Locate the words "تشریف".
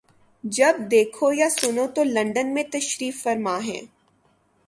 2.71-3.23